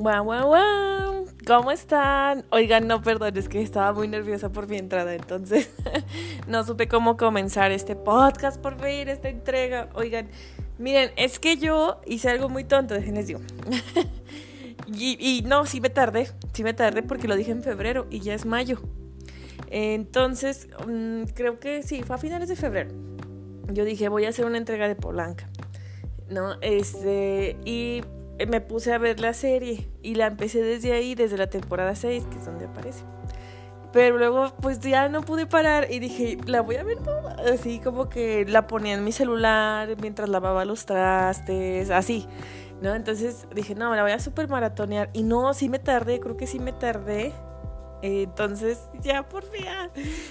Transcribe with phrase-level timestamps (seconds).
[0.00, 1.26] Guau, guau, guau.
[1.46, 2.46] ¿Cómo están?
[2.48, 5.68] Oigan, no, perdón, es que estaba muy nerviosa por mi entrada, entonces
[6.48, 9.90] no supe cómo comenzar este podcast por fin, esta entrega.
[9.92, 10.28] Oigan,
[10.78, 13.40] miren, es que yo hice algo muy tonto, déjenles digo.
[14.86, 18.32] y, no, sí me tardé, sí me tardé porque lo dije en febrero y ya
[18.32, 18.80] es mayo.
[19.68, 22.90] Entonces, mm, creo que sí, fue a finales de febrero.
[23.70, 25.50] Yo dije, voy a hacer una entrega de Polanca.
[26.30, 26.54] ¿No?
[26.62, 28.02] Este, y
[28.46, 32.24] me puse a ver la serie y la empecé desde ahí, desde la temporada 6,
[32.30, 33.04] que es donde aparece.
[33.92, 37.36] Pero luego pues ya no pude parar y dije, la voy a ver toda.
[37.52, 42.26] Así como que la ponía en mi celular mientras lavaba los trastes, así.
[42.80, 42.94] ¿No?
[42.94, 45.10] Entonces dije, no, me la voy a super maratonear.
[45.12, 47.32] Y no, sí me tardé, creo que sí me tardé.
[48.02, 49.66] Entonces, ya por fin.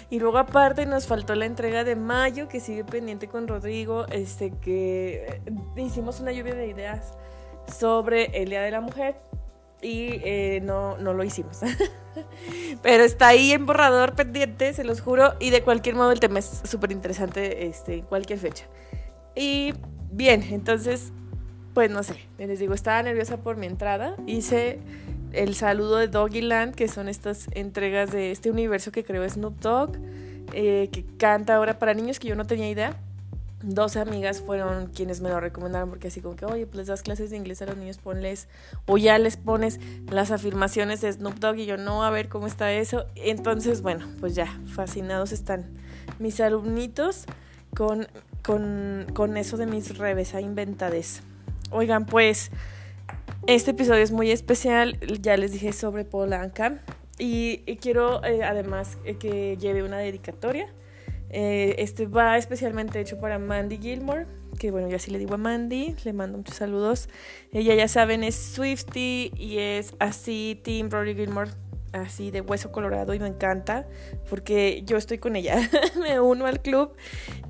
[0.10, 4.52] Y luego aparte nos faltó la entrega de mayo, que sigue pendiente con Rodrigo, este
[4.62, 5.42] que
[5.76, 7.14] hicimos una lluvia de ideas
[7.70, 9.16] sobre el Día de la Mujer
[9.82, 11.60] y eh, no, no lo hicimos.
[12.82, 16.40] Pero está ahí en borrador pendiente, se los juro, y de cualquier modo el tema
[16.40, 18.66] es súper interesante este, en cualquier fecha.
[19.36, 19.74] Y
[20.12, 21.14] bien, entonces,
[21.74, 24.80] pues no sé, les digo, estaba nerviosa por mi entrada, hice
[25.32, 29.92] el saludo de Doggyland, que son estas entregas de este universo que creo Snoop Dogg,
[30.54, 33.00] eh, que canta ahora para niños, que yo no tenía idea
[33.62, 37.30] dos amigas fueron quienes me lo recomendaron porque así como que, oye, pues das clases
[37.30, 38.48] de inglés a los niños, ponles,
[38.86, 39.80] o ya les pones
[40.10, 43.06] las afirmaciones de Snoop Dogg y yo no, a ver cómo está eso.
[43.16, 45.66] Entonces, bueno, pues ya, fascinados están
[46.20, 47.26] mis alumnitos
[47.76, 48.08] con,
[48.44, 51.22] con, con eso de mis revesa inventades.
[51.72, 52.52] Oigan, pues,
[53.48, 56.80] este episodio es muy especial, ya les dije sobre Polanca
[57.18, 60.68] y, quiero eh, además eh, que lleve una dedicatoria
[61.30, 64.26] eh, este va especialmente hecho para Mandy Gilmore,
[64.58, 67.10] que bueno, ya sí le digo a Mandy, le mando muchos saludos.
[67.52, 71.52] Ella ya saben es Swifty y es así Team Rory Gilmore,
[71.92, 73.88] así de hueso colorado y me encanta
[74.30, 75.58] porque yo estoy con ella,
[76.02, 76.94] me uno al club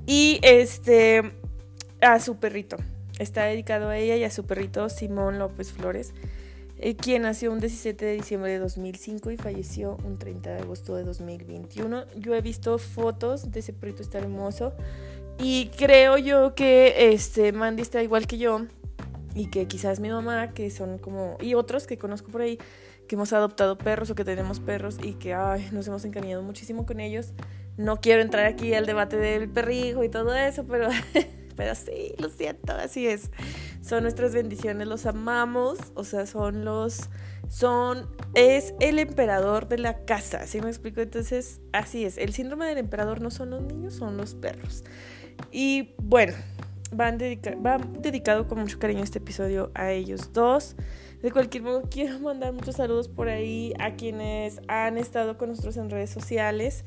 [0.06, 1.32] y este
[2.00, 2.76] a su perrito.
[3.18, 6.14] Está dedicado a ella y a su perrito Simón López Flores.
[6.82, 10.96] Eh, quien nació un 17 de diciembre de 2005 y falleció un 30 de agosto
[10.96, 12.06] de 2021.
[12.16, 14.72] Yo he visto fotos de ese proyecto, está hermoso.
[15.38, 18.62] Y creo yo que este Mandy está igual que yo
[19.34, 21.36] y que quizás mi mamá, que son como...
[21.40, 22.58] y otros que conozco por ahí,
[23.06, 26.86] que hemos adoptado perros o que tenemos perros y que ay, nos hemos encariñado muchísimo
[26.86, 27.34] con ellos.
[27.76, 30.88] No quiero entrar aquí al debate del perrijo y todo eso, pero,
[31.60, 33.30] pero sí, lo siento, así es
[33.82, 37.10] son nuestras bendiciones, los amamos, o sea, son los,
[37.48, 41.00] son, es el emperador de la casa, ¿sí me explico?
[41.00, 44.84] Entonces, así es, el síndrome del emperador no son los niños, son los perros.
[45.50, 46.34] Y bueno,
[46.92, 47.18] van,
[47.58, 50.76] van dedicado con mucho cariño este episodio a ellos dos.
[51.22, 55.76] De cualquier modo, quiero mandar muchos saludos por ahí a quienes han estado con nosotros
[55.76, 56.84] en redes sociales.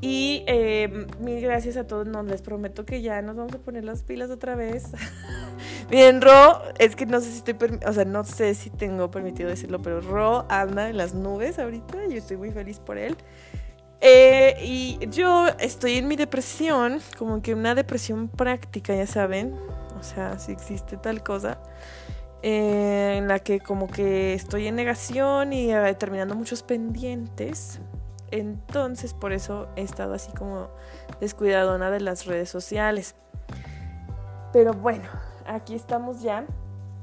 [0.00, 2.06] Y eh, mil gracias a todos.
[2.06, 4.84] No les prometo que ya nos vamos a poner las pilas otra vez.
[5.90, 7.56] Bien, Ro, es que no sé si estoy,
[7.86, 12.06] o sea, no sé si tengo permitido decirlo, pero Ro anda en las nubes ahorita.
[12.08, 13.16] Yo estoy muy feliz por él.
[14.00, 19.54] Eh, y yo estoy en mi depresión, como que una depresión práctica, ya saben.
[19.98, 21.58] O sea, si existe tal cosa.
[22.42, 27.80] Eh, en la que como que estoy en negación y terminando muchos pendientes.
[28.30, 30.70] Entonces, por eso he estado así como
[31.20, 33.14] descuidadona de las redes sociales.
[34.52, 35.08] Pero bueno,
[35.46, 36.46] aquí estamos ya.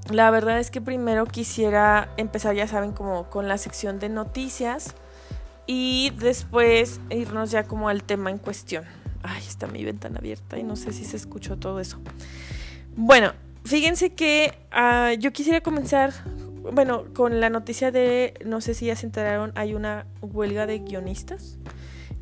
[0.09, 4.95] La verdad es que primero quisiera empezar, ya saben, como con la sección de noticias
[5.65, 8.85] y después irnos ya como al tema en cuestión.
[9.21, 11.99] Ay, está mi ventana abierta y no sé si se escuchó todo eso.
[12.95, 13.33] Bueno,
[13.65, 16.13] fíjense que uh, yo quisiera comenzar
[16.71, 20.79] bueno, con la noticia de, no sé si ya se enteraron, hay una huelga de
[20.79, 21.57] guionistas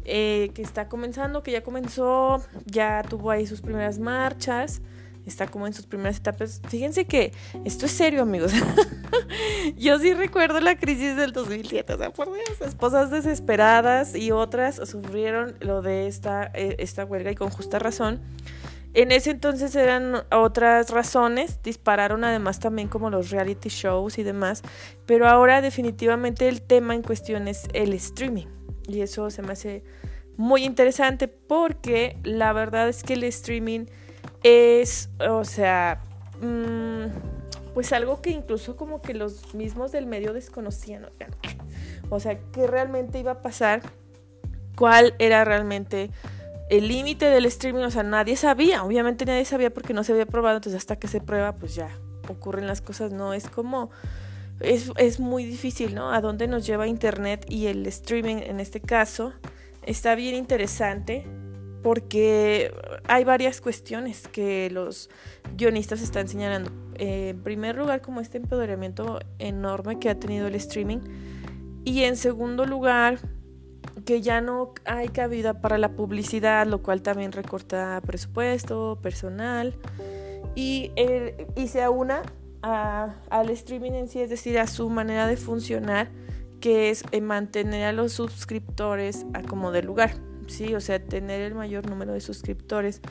[0.05, 4.81] eh, que está comenzando, que ya comenzó, ya tuvo ahí sus primeras marchas,
[5.25, 6.61] está como en sus primeras etapas.
[6.67, 7.33] Fíjense que
[7.63, 8.51] esto es serio, amigos.
[9.77, 14.75] Yo sí recuerdo la crisis del 2007, o sea, por Dios, esposas desesperadas y otras
[14.87, 18.21] sufrieron lo de esta, eh, esta huelga y con justa razón.
[18.95, 24.61] En ese entonces eran otras razones, dispararon además también como los reality shows y demás,
[25.05, 28.47] pero ahora definitivamente el tema en cuestión es el streaming.
[28.87, 29.83] Y eso se me hace
[30.37, 33.87] muy interesante porque la verdad es que el streaming
[34.43, 36.01] es, o sea,
[36.39, 41.09] mm, pues algo que incluso como que los mismos del medio desconocían,
[42.09, 43.81] o sea, qué realmente iba a pasar,
[44.77, 46.11] cuál era realmente
[46.69, 50.25] el límite del streaming, o sea, nadie sabía, obviamente nadie sabía porque no se había
[50.25, 51.89] probado, entonces hasta que se prueba, pues ya
[52.27, 53.91] ocurren las cosas, no es como
[54.59, 56.11] es, es muy difícil, ¿no?
[56.11, 59.33] A dónde nos lleva Internet y el streaming en este caso.
[59.83, 61.25] Está bien interesante
[61.83, 62.73] porque
[63.07, 65.09] hay varias cuestiones que los
[65.55, 66.71] guionistas están señalando.
[66.95, 70.99] Eh, en primer lugar, como este empoderamiento enorme que ha tenido el streaming.
[71.83, 73.19] Y en segundo lugar,
[74.05, 79.75] que ya no hay cabida para la publicidad, lo cual también recorta presupuesto, personal.
[80.55, 80.91] Y,
[81.55, 82.21] y se aúna
[82.61, 86.09] al streaming en sí, es decir, a su manera de funcionar,
[86.59, 90.15] que es eh, mantener a los suscriptores a como de lugar.
[90.47, 93.01] Sí, o sea, tener el mayor número de suscriptores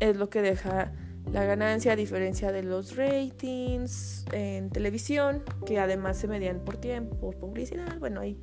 [0.00, 0.92] es lo que deja
[1.32, 7.16] la ganancia a diferencia de los ratings en televisión, que además se medían por tiempo,
[7.16, 7.98] por publicidad.
[7.98, 8.40] Bueno, ahí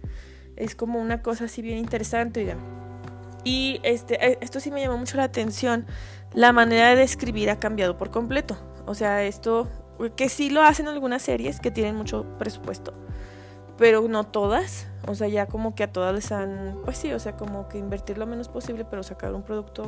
[0.58, 2.56] es como una cosa así bien interesante,
[3.44, 5.86] Y este, eh, esto sí me llamó mucho la atención.
[6.34, 8.58] La manera de escribir ha cambiado por completo.
[8.86, 9.70] O sea, esto
[10.16, 12.94] que sí lo hacen algunas series que tienen mucho presupuesto,
[13.78, 14.88] pero no todas.
[15.08, 17.78] O sea, ya como que a todas les han, pues sí, o sea, como que
[17.78, 19.86] invertir lo menos posible, pero sacar un producto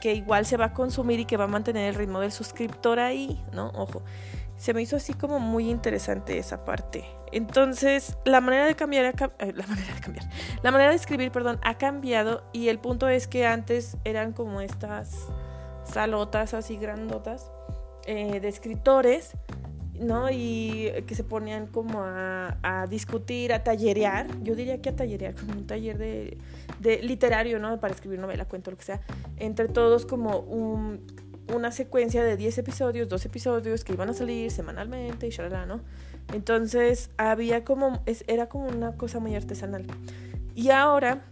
[0.00, 2.98] que igual se va a consumir y que va a mantener el ritmo del suscriptor
[2.98, 3.70] ahí, ¿no?
[3.74, 4.02] Ojo,
[4.60, 7.06] se me hizo así como muy interesante esa parte.
[7.32, 10.28] Entonces, la manera de cambiar, eh, la manera de cambiar,
[10.62, 14.60] la manera de escribir, perdón, ha cambiado y el punto es que antes eran como
[14.60, 15.28] estas
[15.84, 17.50] salotas así grandotas
[18.04, 19.32] eh, de escritores,
[19.98, 20.30] ¿no?
[20.30, 25.52] Y que se ponían como a, discutir, a tallerear, yo diría que a tallerear, como
[25.52, 26.36] un taller de,
[27.02, 27.80] literario, ¿no?
[27.80, 29.00] Para escribir novela, cuento, lo que sea,
[29.38, 30.98] entre todos como
[31.54, 35.80] una secuencia de 10 episodios, 2 episodios que iban a salir semanalmente y shalala, ¿no?
[36.32, 39.86] Entonces había como, era como una cosa muy artesanal.
[40.54, 41.24] Y ahora,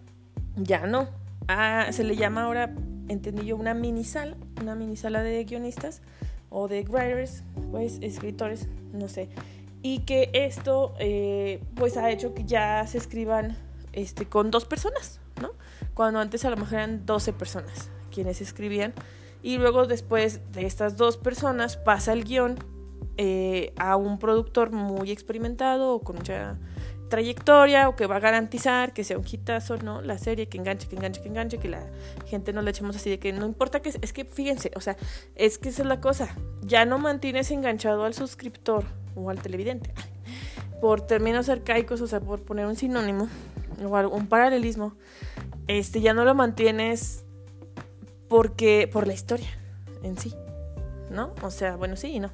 [0.57, 1.09] ya no.
[1.49, 2.75] Ah, se le llama ahora,
[3.09, 6.03] entendí yo, una mini sala, una mini sala de guionistas
[6.51, 9.29] o de writers, pues escritores, no sé.
[9.83, 13.57] Y que esto eh, pues ha hecho que ya se escriban
[13.93, 15.51] este, con dos personas, ¿no?
[15.95, 18.93] Cuando antes a lo mejor eran 12 personas quienes escribían.
[19.43, 22.59] Y luego después de estas dos personas pasa el guion
[23.17, 26.59] eh, a un productor muy experimentado o con mucha
[27.09, 30.03] trayectoria o que va a garantizar que sea un hitazo, ¿no?
[30.03, 31.87] La serie, que enganche, que enganche, que enganche, que la
[32.27, 33.89] gente no le echemos así de que no importa que...
[34.01, 34.97] Es que fíjense, o sea,
[35.35, 36.37] es que esa es la cosa.
[36.63, 38.85] Ya no mantienes enganchado al suscriptor
[39.15, 39.93] o al televidente
[40.81, 43.29] por términos arcaicos, o sea, por poner un sinónimo
[43.85, 44.95] o un paralelismo,
[45.67, 47.25] este ya no lo mantienes
[48.29, 49.49] porque por la historia
[50.03, 50.35] en sí,
[51.11, 51.35] ¿no?
[51.43, 52.31] O sea, bueno, sí y no.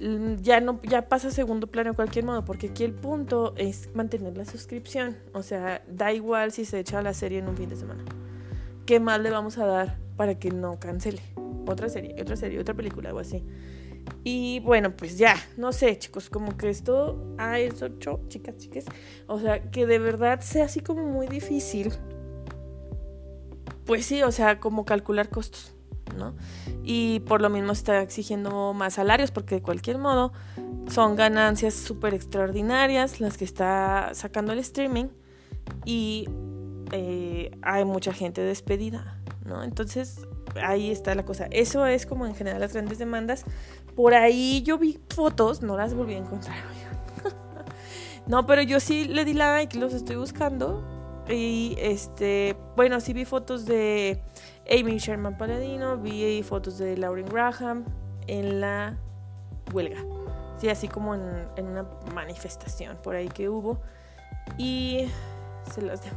[0.00, 3.54] Mm, ya no ya pasa a segundo plano de cualquier modo, porque aquí el punto
[3.56, 7.56] es mantener la suscripción, o sea, da igual si se echa la serie en un
[7.56, 8.04] fin de semana.
[8.86, 11.22] ¿Qué más le vamos a dar para que no cancele?
[11.66, 13.44] Otra serie, otra serie, otra película, algo así.
[14.24, 17.88] Y bueno, pues ya, no sé, chicos, como que esto ha hecho,
[18.28, 18.84] chicas, chicas,
[19.26, 21.92] o sea, que de verdad sea así como muy difícil.
[23.88, 25.74] Pues sí, o sea, como calcular costos.
[26.84, 30.32] Y por lo mismo está exigiendo más salarios porque de cualquier modo
[30.90, 35.06] son ganancias súper extraordinarias las que está sacando el streaming
[35.86, 36.28] y
[36.92, 39.62] eh, hay mucha gente despedida, ¿no?
[39.62, 40.26] Entonces
[40.62, 41.46] ahí está la cosa.
[41.50, 43.44] Eso es como en general las grandes demandas.
[43.96, 46.56] Por ahí yo vi fotos, no las volví a encontrar.
[48.26, 50.97] no, pero yo sí le di like, los estoy buscando.
[51.28, 54.22] Y este, bueno, sí vi fotos de
[54.70, 57.84] Amy Sherman Paladino, vi fotos de Lauren Graham
[58.26, 58.96] en la
[59.72, 60.00] huelga.
[60.58, 63.80] Sí, así como en, una manifestación por ahí que hubo.
[64.56, 65.08] Y
[65.72, 66.16] se las debo.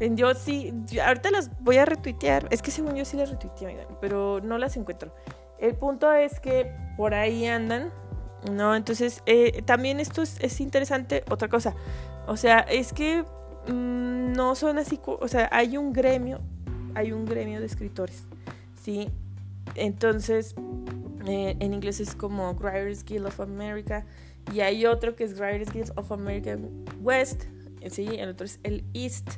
[0.16, 2.48] yo sí, ahorita las voy a retuitear.
[2.50, 5.12] Es que según yo sí las retuiteé, pero no las encuentro.
[5.58, 7.92] El punto es que por ahí andan,
[8.50, 8.74] ¿no?
[8.74, 11.24] Entonces, eh, también esto es, interesante.
[11.30, 11.74] Otra cosa,
[12.26, 13.24] o sea, es que
[13.68, 16.40] mm, no son así, o sea, hay un gremio
[16.98, 18.24] hay un gremio de escritores,
[18.82, 19.08] ¿sí?
[19.74, 20.54] Entonces,
[21.26, 24.04] eh, en inglés es como Writers Guild of America
[24.52, 26.58] y hay otro que es Writers Guild of America
[27.00, 27.44] West,
[27.90, 28.06] ¿sí?
[28.06, 29.30] El otro es el East.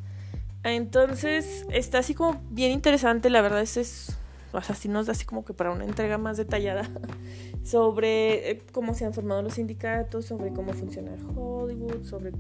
[0.63, 4.17] Entonces, está así como bien interesante, la verdad es,
[4.53, 6.89] o sea, así nos da así como que para una entrega más detallada
[7.63, 12.33] sobre eh, cómo se han formado los sindicatos, sobre cómo funciona Hollywood, sobre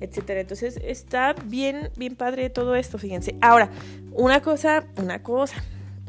[0.00, 0.40] etcétera.
[0.40, 3.36] Entonces está bien, bien padre todo esto, fíjense.
[3.40, 3.70] Ahora,
[4.12, 5.62] una cosa, una cosa.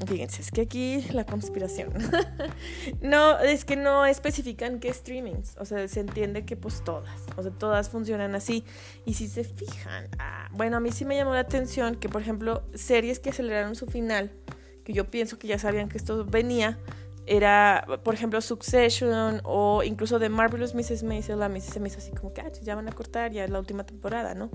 [0.07, 1.91] Fíjense, es que aquí la conspiración.
[3.01, 5.57] no, es que no especifican qué streamings.
[5.59, 7.21] O sea, se entiende que pues todas.
[7.35, 8.63] O sea, todas funcionan así.
[9.05, 12.21] Y si se fijan, ah, bueno, a mí sí me llamó la atención que, por
[12.21, 14.31] ejemplo, series que aceleraron su final,
[14.85, 16.79] que yo pienso que ya sabían que esto venía,
[17.29, 21.03] era, por ejemplo, Succession o incluso de Marvelous Mrs.
[21.03, 23.43] Maisel, a mí se me hizo así como que ah, ya van a cortar, ya
[23.43, 24.49] es la última temporada, ¿no?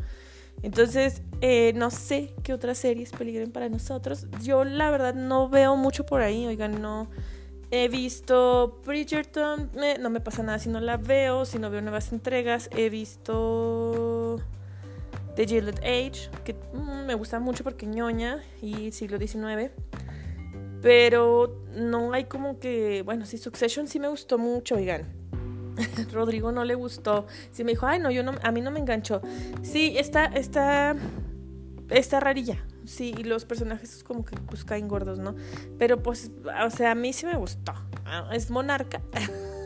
[0.63, 4.27] Entonces, eh, no sé qué otras series peligren para nosotros.
[4.43, 7.09] Yo la verdad no veo mucho por ahí, oigan, no
[7.71, 12.13] he visto Bridgerton, no me pasa nada si no la veo, si no veo nuevas
[12.13, 14.41] entregas, he visto
[15.37, 19.71] The Gilded Age, que mm, me gusta mucho porque ñoña y siglo XIX.
[20.85, 25.07] Pero no hay como que, bueno, sí, Succession sí me gustó mucho, oigan.
[26.13, 27.27] Rodrigo no le gustó.
[27.53, 29.23] Sí me dijo, ay, no, yo no, a mí no me enganchó.
[29.63, 30.95] Sí, está, está,
[31.89, 32.67] está rarilla.
[32.85, 35.35] Sí, y los personajes como que pues caen gordos, ¿no?
[35.79, 36.31] Pero pues,
[36.63, 37.73] o sea, a mí sí me gustó.
[38.05, 39.01] Ah, es monarca.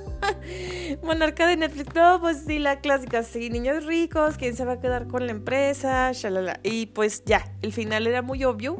[1.03, 1.97] monarca de Netflix.
[1.97, 3.25] No, pues sí, la clásica.
[3.25, 6.13] Sí, niños ricos, ¿quién se va a quedar con la empresa?
[6.63, 8.77] Y pues ya, el final era muy obvio.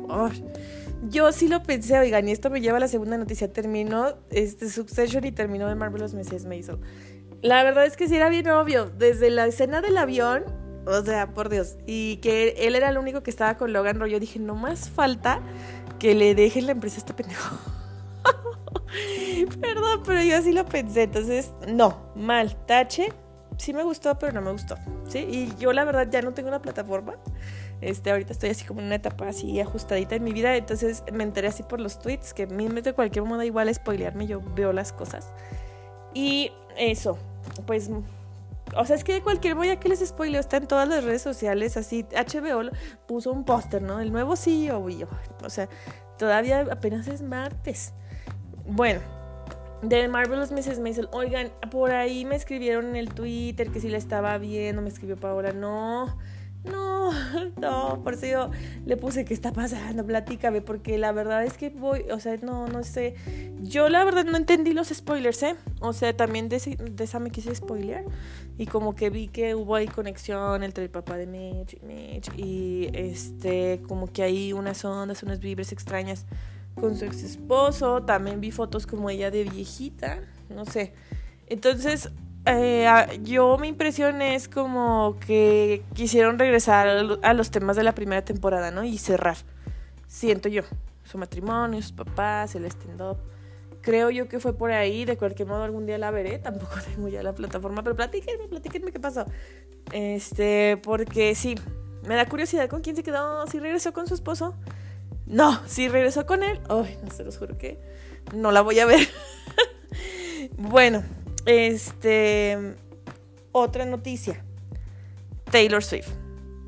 [1.03, 3.53] Yo sí lo pensé, oigan, y esto me lleva a la segunda noticia.
[3.53, 6.45] Terminó este Succession y terminó de Marvelous Mrs.
[6.47, 6.79] Maisel.
[7.41, 8.91] La verdad es que sí era bien obvio.
[8.91, 10.45] Desde la escena del avión,
[10.87, 11.77] o sea, por Dios.
[11.87, 14.11] Y que él era el único que estaba con Logan Roy.
[14.11, 15.41] Yo dije, no más falta
[16.01, 17.57] que le dejen la empresa a este pendejo.
[19.61, 21.05] Perdón, pero yo así lo pensé.
[21.05, 23.13] Entonces, no, mal, tache.
[23.57, 24.77] Sí me gustó, pero no me gustó.
[25.09, 25.19] ¿sí?
[25.19, 27.15] Y yo la verdad ya no tengo una plataforma.
[27.81, 31.23] Este, ahorita estoy así como en una etapa así ajustadita en mi vida, entonces me
[31.23, 34.93] enteré así por los tweets, que a de cualquier modo igual spoilearme, yo veo las
[34.93, 35.33] cosas.
[36.13, 37.19] Y eso,
[37.67, 37.89] pues,
[38.77, 41.05] o sea, es que de cualquier modo, ya que les spoileo, está en todas las
[41.05, 42.71] redes sociales, así, HBO
[43.07, 44.01] puso un póster, ¿no?
[44.01, 45.07] El nuevo CEO, y yo,
[45.45, 45.69] o sea,
[46.19, 47.93] todavía apenas es martes.
[48.67, 49.01] Bueno,
[49.83, 50.81] de Marvelous Mrs.
[50.81, 54.89] Maisel, oigan, por ahí me escribieron en el Twitter que si la estaba viendo, me
[54.89, 56.19] escribió Paola, no
[56.65, 57.11] no,
[57.61, 58.51] no, por eso yo
[58.87, 62.69] le puse que está pasando, platícame, porque la verdad es que voy, o sea, no,
[62.69, 63.15] no sé.
[63.63, 65.57] Yo la verdad no entendí los spoilers, ¿eh?
[65.81, 66.57] O sea, también de,
[66.99, 68.05] esa me quise spoiler.
[68.57, 72.31] Y como que vi que hubo ahí conexión entre el papá de Mitch y Mitch.
[72.37, 76.27] Y este, como que hay unas ondas, unas vibras extrañas
[76.75, 78.03] con su ex esposo.
[78.03, 80.93] También vi fotos como ella de viejita, no sé.
[81.47, 82.11] Entonces,
[82.49, 86.89] eh, yo mi impresión es como que quisieron regresar
[87.23, 88.85] a los temas de la primera temporada, ¿no?
[88.85, 89.37] Y cerrar.
[90.07, 90.63] Siento yo.
[91.05, 93.19] Su matrimonio, sus papás, el stand-up.
[93.83, 95.05] Creo yo que fue por ahí.
[95.05, 96.39] De cualquier modo, algún día la veré.
[96.39, 97.83] Tampoco tengo ya la plataforma.
[97.83, 99.27] Pero platíquenme, platíquenme qué pasó.
[99.93, 101.55] Este, porque sí.
[102.07, 103.47] Me da curiosidad con quién se quedó.
[103.47, 104.55] Si regresó con su esposo.
[105.27, 106.61] No, si regresó con él.
[106.69, 107.79] Ay, no se los juro que
[108.35, 109.07] no la voy a ver.
[110.57, 111.03] bueno,
[111.49, 112.77] este.
[113.53, 114.45] Otra noticia.
[115.51, 116.11] Taylor Swift.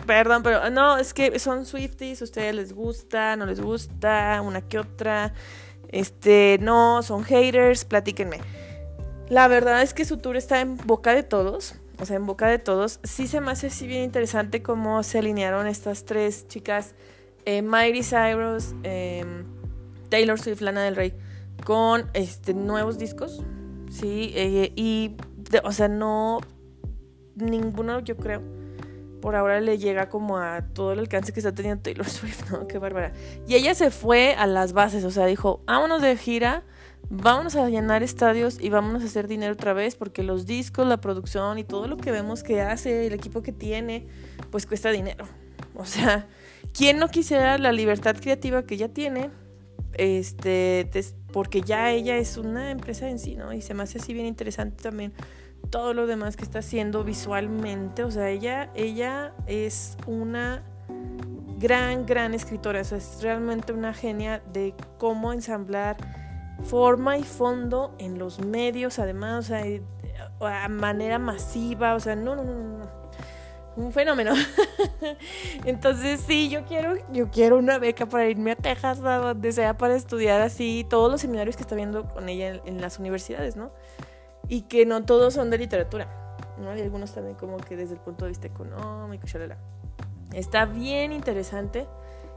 [0.07, 4.79] Perdón, pero no, es que son Swifties, ustedes les gusta, no les gusta, una que
[4.79, 5.35] otra.
[5.89, 8.39] Este, no, son haters, platíquenme.
[9.29, 12.49] La verdad es que su tour está en boca de todos, o sea, en boca
[12.49, 12.99] de todos.
[13.05, 16.95] Sí se me hace así bien interesante cómo se alinearon estas tres chicas,
[17.45, 19.45] eh, Miley Cyrus, em,
[20.09, 21.15] Taylor Swift, Lana del Rey,
[21.65, 23.43] con este, nuevos discos.
[23.91, 25.17] Sí, eh, y,
[25.65, 26.39] o sea, no,
[27.35, 28.41] ninguno, yo creo,
[29.21, 32.67] por ahora le llega como a todo el alcance que está teniendo Taylor Swift, ¿no?
[32.67, 33.13] Qué bárbara.
[33.47, 36.63] Y ella se fue a las bases, o sea, dijo, vámonos de gira,
[37.09, 41.01] vámonos a llenar estadios y vámonos a hacer dinero otra vez, porque los discos, la
[41.01, 44.07] producción y todo lo que vemos que hace, el equipo que tiene,
[44.51, 45.27] pues cuesta dinero.
[45.75, 46.29] O sea,
[46.73, 49.31] ¿quién no quisiera la libertad creativa que ella tiene?
[50.01, 50.91] Este,
[51.31, 53.53] porque ya ella es una empresa en sí, ¿no?
[53.53, 55.13] Y se me hace así bien interesante también
[55.69, 58.03] todo lo demás que está haciendo visualmente.
[58.03, 60.63] O sea, ella, ella es una
[61.59, 62.81] gran, gran escritora.
[62.81, 65.99] O sea, es realmente una genia de cómo ensamblar
[66.65, 69.65] forma y fondo en los medios, además, o sea,
[70.65, 71.95] a manera masiva.
[71.95, 73.00] O sea, no, no, no, no
[73.77, 74.33] un fenómeno.
[75.65, 79.77] Entonces sí, yo quiero, yo quiero una beca para irme a Texas, a donde sea,
[79.77, 83.73] para estudiar así todos los seminarios que está viendo con ella en, las universidades, ¿no?
[84.49, 86.77] Y que no todos son de literatura, ¿no?
[86.77, 89.59] Y algunos también como que desde el punto de vista económico, shalala.
[90.33, 91.87] Está bien interesante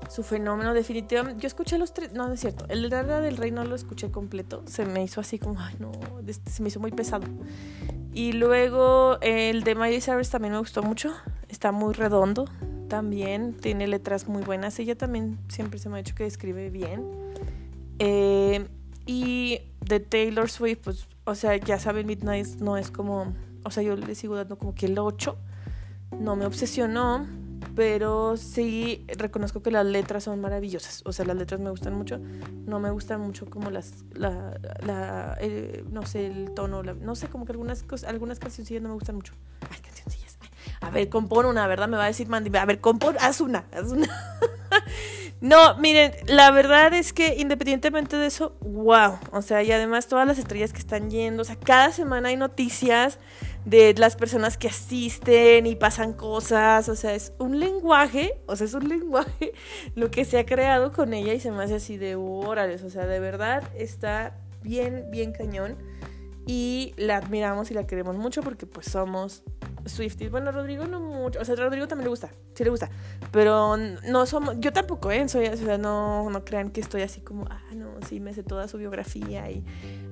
[0.10, 1.42] su fenómeno definitivamente.
[1.42, 2.66] Yo escuché los tres, no, no es cierto.
[2.70, 4.64] El de del Rey no lo escuché completo.
[4.66, 5.92] Se me hizo así como, no,
[6.28, 7.28] este, se me hizo muy pesado.
[8.14, 11.14] Y luego el de Miley Cyrus también me gustó mucho.
[11.50, 12.46] Está muy redondo
[12.88, 13.56] también.
[13.56, 14.78] Tiene letras muy buenas.
[14.80, 17.04] Ella también siempre se me ha dicho que escribe bien.
[18.00, 18.68] Eh,
[19.06, 23.34] y de Taylor Swift, pues, o sea, ya saben, Midnight no es como,
[23.64, 25.38] o sea, yo le sigo dando como que el 8.
[26.20, 27.26] No me obsesionó
[27.76, 31.02] pero sí reconozco que las letras son maravillosas.
[31.06, 32.20] O sea, las letras me gustan mucho.
[32.66, 35.38] No me gustan mucho como las, la, la
[35.90, 39.34] no sé, el tono, no sé, como que algunas, algunas canciones no me gustan mucho.
[39.70, 40.38] Ay, cancioncillas.
[40.82, 41.88] A ver, compón una, ¿verdad?
[41.88, 42.56] Me va a decir Mandy.
[42.58, 44.08] A ver, compón, haz una, haz una.
[45.44, 49.20] No, miren, la verdad es que independientemente de eso, wow.
[49.34, 52.38] O sea, y además todas las estrellas que están yendo, o sea, cada semana hay
[52.38, 53.20] noticias
[53.66, 58.66] de las personas que asisten y pasan cosas, o sea, es un lenguaje, o sea,
[58.66, 59.54] es un lenguaje
[59.96, 62.90] lo que se ha creado con ella y se me hace así de órales, o
[62.90, 65.78] sea, de verdad está bien, bien cañón
[66.46, 69.44] y la admiramos y la queremos mucho porque pues somos
[69.86, 70.32] Swifties.
[70.32, 71.40] Bueno, Rodrigo no mucho.
[71.40, 72.30] O sea, Rodrigo también le gusta.
[72.54, 72.90] Sí le gusta.
[73.32, 74.56] Pero no somos.
[74.60, 75.28] Yo tampoco, ¿eh?
[75.28, 78.44] Soy, o sea, no, no crean que estoy así como, ah, no, sí, me sé
[78.44, 79.64] toda su biografía y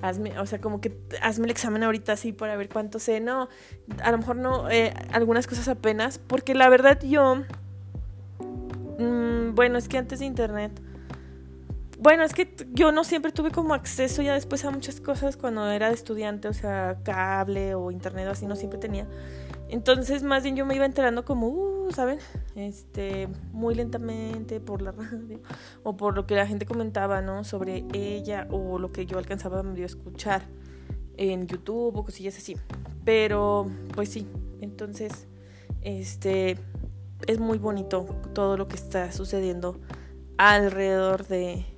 [0.02, 0.40] hazme.
[0.40, 3.20] O sea, como que hazme el examen ahorita así para ver cuánto sé.
[3.20, 3.50] No,
[4.04, 4.70] a lo mejor no.
[4.70, 6.18] Eh, algunas cosas apenas.
[6.20, 7.44] Porque la verdad yo.
[9.00, 10.82] Mmm, bueno, es que antes de internet.
[12.02, 15.70] Bueno, es que yo no siempre tuve como acceso ya después a muchas cosas cuando
[15.70, 19.08] era de estudiante, o sea, cable o internet o así, no siempre tenía.
[19.70, 22.18] Entonces, más bien yo me iba enterando como, uh, ¿saben?
[22.56, 25.42] Este, muy lentamente por la radio
[25.84, 27.44] o por lo que la gente comentaba, ¿no?
[27.44, 30.42] Sobre ella o lo que yo alcanzaba a escuchar
[31.18, 32.58] en YouTube o cosillas así.
[33.06, 34.28] Pero, pues sí,
[34.60, 35.28] entonces,
[35.82, 36.58] este,
[37.28, 39.80] es muy bonito todo lo que está sucediendo
[40.40, 41.71] alrededor de,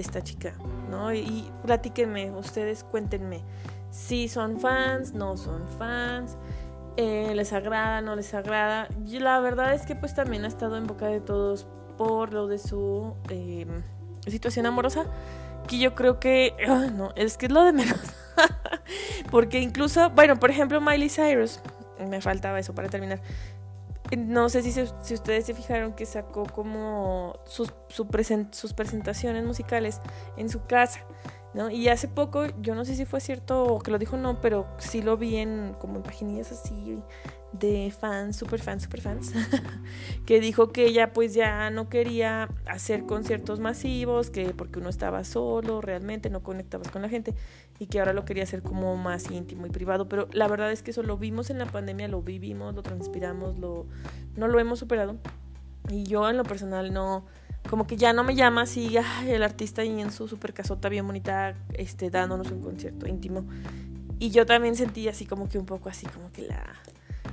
[0.00, 0.54] esta chica,
[0.90, 1.12] ¿no?
[1.12, 3.42] Y, y platíquenme, ustedes cuéntenme
[3.90, 6.36] si son fans, no son fans
[6.96, 8.88] eh, les agrada, no les agrada.
[9.06, 11.66] Y la verdad es que pues también ha estado en boca de todos
[11.98, 13.82] por lo de su em,
[14.26, 15.04] situación amorosa,
[15.68, 16.54] que yo creo que,
[16.94, 18.00] no, es que es lo de menos.
[19.30, 21.60] Porque incluso, bueno, por ejemplo, Miley Cyrus,
[21.98, 23.20] me faltaba eso para terminar.
[24.16, 30.00] No sé si, si ustedes se fijaron que sacó como sus, sus presentaciones musicales
[30.36, 31.00] en su casa.
[31.70, 34.66] Y hace poco, yo no sé si fue cierto o que lo dijo no, pero
[34.78, 36.98] sí lo vi en como en paginillas así
[37.52, 39.32] de fans, super fans, super fans,
[40.26, 45.24] que dijo que ella pues ya no quería hacer conciertos masivos, que porque uno estaba
[45.24, 47.34] solo, realmente no conectabas con la gente
[47.78, 50.82] y que ahora lo quería hacer como más íntimo y privado, pero la verdad es
[50.82, 53.86] que eso lo vimos en la pandemia, lo vivimos, lo transpiramos, lo
[54.36, 55.16] no lo hemos superado.
[55.88, 57.26] Y yo en lo personal no
[57.68, 61.06] como que ya no me llama así, el artista y en su super casota bien
[61.06, 63.44] bonita, este, dándonos un concierto íntimo.
[64.18, 66.64] Y yo también sentí así como que un poco así, como que la,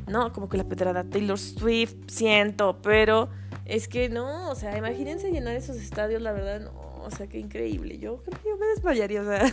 [0.07, 3.29] no, como que la pedrada Taylor Swift, siento, pero
[3.65, 7.39] es que no, o sea, imagínense llenar esos estadios, la verdad, no, o sea, qué
[7.39, 7.99] increíble.
[7.99, 9.51] Yo creo que yo me desmayaría, o sea,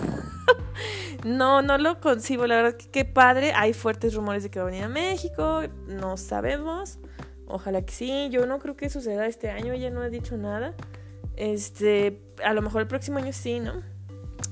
[1.25, 3.53] no, no lo concibo, la verdad qué padre.
[3.55, 6.99] Hay fuertes rumores de que va a venir a México, no sabemos.
[7.51, 8.29] Ojalá que sí.
[8.31, 9.73] Yo no creo que suceda este año.
[9.73, 10.75] Ella no ha dicho nada.
[11.37, 13.83] Este, a lo mejor el próximo año sí, ¿no?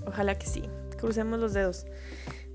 [0.07, 0.63] Ojalá que sí.
[0.99, 1.87] Crucemos los dedos.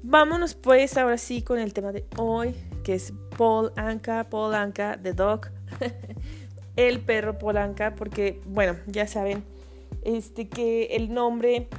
[0.06, 2.54] Vámonos pues ahora sí con el tema de hoy,
[2.84, 5.48] que es Paul Anka, Paul Anka, The Dog,
[6.76, 9.46] el perro Paul Anka, porque, bueno, ya saben,
[10.04, 11.70] este, que el nombre,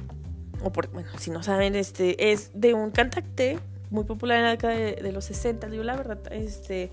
[0.63, 3.59] o por, bueno, si no saben, este, es de un cantante
[3.91, 6.89] muy popular en la década de, de los 60, digo la verdad, este,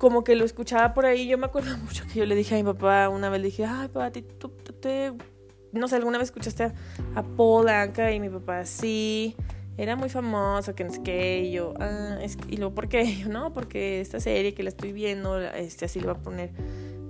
[0.00, 1.28] como que lo escuchaba por ahí.
[1.28, 3.66] Yo me acuerdo mucho que yo le dije a mi papá una vez, le dije,
[3.66, 4.48] ay, papá, tú,
[4.80, 5.12] te,
[5.72, 6.74] no sé, alguna vez escuchaste a,
[7.14, 9.36] a Paul Anka y mi papá, sí,
[9.76, 13.14] era muy famoso, que no sé qué, y yo, ah, es, y luego, ¿por qué?
[13.18, 16.50] yo, no, porque esta serie que la estoy viendo, este, así le va a poner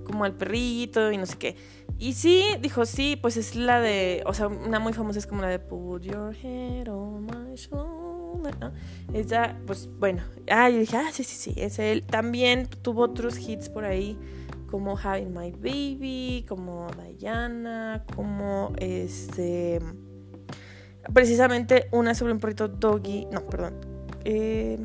[0.04, 1.56] como al perrito y no sé qué.
[1.96, 5.42] Y sí, dijo, sí, pues es la de, o sea, una muy famosa es como
[5.42, 7.99] la de Put Your Head on My Shoulder.
[9.66, 12.02] Pues bueno, ah, yo dije, ah, sí, sí, sí, es él.
[12.02, 14.18] También tuvo otros hits por ahí,
[14.70, 16.86] como Having My Baby, como
[17.18, 19.80] Diana, como este.
[21.12, 23.74] Precisamente una sobre un perrito doggy, no, perdón.
[24.24, 24.78] Eh,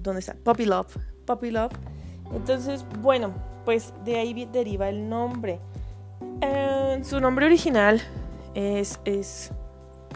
[0.00, 0.34] ¿Dónde está?
[0.34, 0.96] Puppy Love.
[1.26, 1.72] Puppy Love.
[2.34, 3.32] Entonces, bueno,
[3.64, 5.60] pues de ahí deriva el nombre.
[6.40, 8.00] Eh, su nombre original
[8.54, 9.52] es, es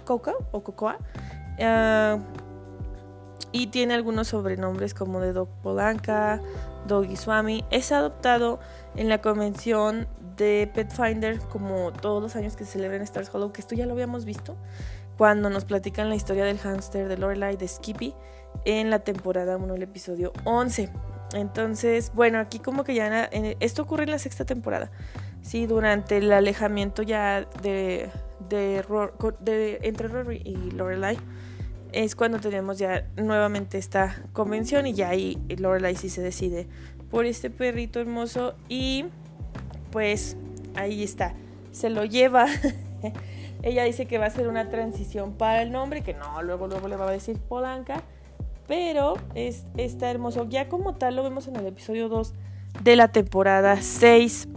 [0.05, 0.99] Coca o Cocoa.
[1.61, 2.19] Ah,
[3.53, 6.41] y tiene algunos sobrenombres como de Dog Polanca,
[6.87, 7.65] Doggy Swami.
[7.71, 8.59] Es adoptado
[8.97, 13.35] en la convención de Pet Finder como todos los años que se celebra en Stars
[13.35, 14.57] Hollow, que esto ya lo habíamos visto
[15.17, 18.15] cuando nos platican la historia del hámster de Lorelai de Skippy
[18.65, 20.91] en la temporada 1, el episodio 11.
[21.35, 23.25] Entonces, bueno, aquí como que ya
[23.61, 24.91] esto ocurre en la sexta temporada.
[25.43, 28.11] Sí, durante el alejamiento ya de,
[28.49, 31.19] de, entre Rory y Lorelai
[31.93, 36.67] es cuando tenemos ya nuevamente esta convención y ya ahí Lorelai sí se decide
[37.11, 39.07] por este perrito hermoso y
[39.91, 40.37] pues
[40.75, 41.35] ahí está,
[41.73, 42.47] se lo lleva.
[43.63, 46.89] Ella dice que va a ser una transición para el nombre, que no, luego luego
[46.89, 48.03] le va a decir Polanca,
[48.69, 50.47] pero es, está hermoso.
[50.49, 52.35] Ya como tal lo vemos en el episodio 2
[52.83, 54.49] de la temporada 6.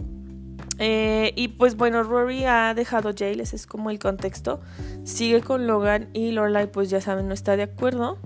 [0.82, 4.62] Eh, y pues bueno, Rory ha dejado Jail, ese es como el contexto.
[5.04, 8.16] Sigue con Logan y Lorelai pues ya saben no está de acuerdo.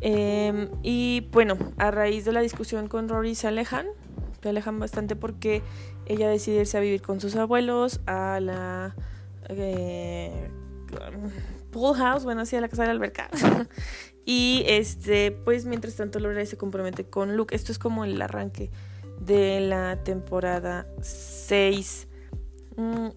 [0.00, 3.86] Em, y bueno, a raíz de la discusión con Rory se alejan,
[4.42, 5.62] se alejan bastante porque
[6.06, 8.96] ella decide irse a vivir con sus abuelos a la
[9.48, 10.50] eh,
[11.70, 13.30] pool house, bueno, sí, a la casa de la alberca.
[14.26, 17.54] y este, pues mientras tanto Lorelai se compromete con Luke.
[17.54, 18.72] Esto es como el arranque
[19.20, 21.33] de la temporada 6.
[22.76, 23.08] Mm,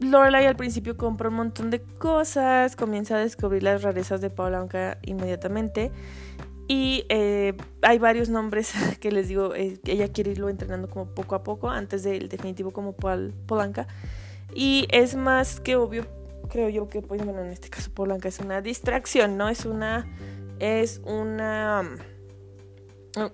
[0.00, 4.98] Lorelai al principio compra un montón de cosas, comienza a descubrir las rarezas de Polanca
[5.02, 5.92] inmediatamente.
[6.68, 11.34] Y eh, hay varios nombres que les digo, eh, ella quiere irlo entrenando como poco
[11.34, 13.88] a poco, antes del definitivo como Polanca.
[14.54, 16.06] Y es más que obvio,
[16.48, 19.48] creo yo que, pues, bueno, en este caso Polanca es una distracción, ¿no?
[19.48, 20.06] Es una,
[20.58, 21.84] es una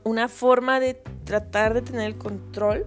[0.04, 0.94] una forma de
[1.24, 2.86] tratar de tener el control,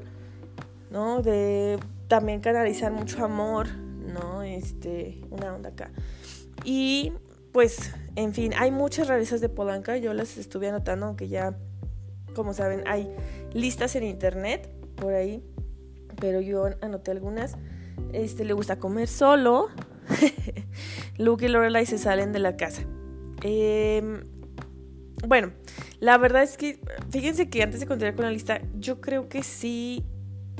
[0.90, 1.22] ¿no?
[1.22, 4.42] De también canalizar mucho amor, ¿no?
[4.42, 5.92] Este, una onda acá.
[6.64, 7.14] Y
[7.52, 11.58] pues, en fin, hay muchas rarezas de Polanca, yo las estuve anotando, aunque ya,
[12.36, 13.10] como saben, hay
[13.54, 15.44] listas en internet por ahí,
[16.20, 17.56] pero yo anoté algunas.
[18.14, 19.68] Este, le gusta comer solo.
[21.18, 22.84] Luke y Lorelai se salen de la casa.
[23.44, 24.24] Eh,
[25.28, 25.52] bueno,
[26.00, 29.44] la verdad es que, fíjense que antes de continuar con la lista, yo creo que
[29.44, 30.06] sí,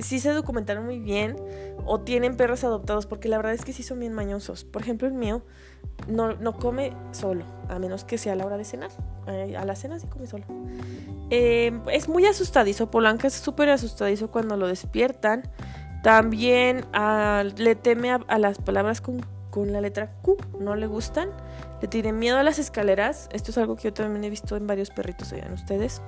[0.00, 1.36] sí se documentaron muy bien
[1.84, 4.64] o tienen perros adoptados, porque la verdad es que sí son bien mañosos.
[4.64, 5.42] Por ejemplo, el mío
[6.08, 8.90] no, no come solo, a menos que sea a la hora de cenar.
[9.26, 10.44] A la cena sí come solo.
[11.30, 15.42] Em, es muy asustadizo, Polanca es súper asustadizo cuando lo despiertan.
[16.02, 16.86] También
[17.56, 21.30] le teme a las palabras con con la letra Q, no le gustan,
[21.82, 24.66] le tiene miedo a las escaleras, esto es algo que yo también he visto en
[24.66, 26.00] varios perritos, oigan ustedes.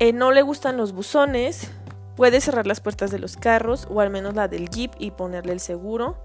[0.00, 1.70] Eh, no le gustan los buzones,
[2.18, 5.52] puede cerrar las puertas de los carros o al menos la del jeep y ponerle
[5.52, 6.18] el seguro.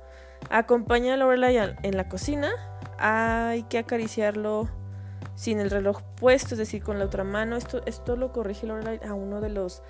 [0.49, 2.49] Acompaña a Lorelai en la cocina,
[2.97, 4.69] hay que acariciarlo
[5.35, 7.57] sin el reloj puesto, es decir, con la otra mano.
[7.57, 9.83] Esto, esto lo corrige Lorelai a uno de los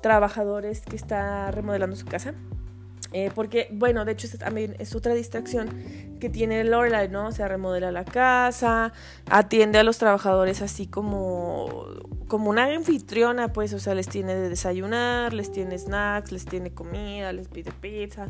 [0.00, 2.34] trabajadores que está remodelando su casa.
[3.12, 7.28] Eh, porque, bueno, de hecho también es otra distracción que tiene Lorelai, ¿no?
[7.28, 8.92] O sea, remodela la casa,
[9.30, 11.86] atiende a los trabajadores así como,
[12.26, 16.70] como una anfitriona, pues, o sea, les tiene de desayunar, les tiene snacks, les tiene
[16.70, 18.28] comida, les pide pizza,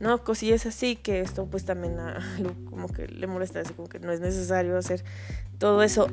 [0.00, 0.24] ¿no?
[0.24, 2.18] Cosillas así que esto pues también a,
[2.68, 5.04] como que le molesta, así como que no es necesario hacer
[5.58, 6.08] todo eso.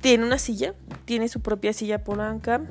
[0.00, 2.62] tiene una silla, tiene su propia silla blanca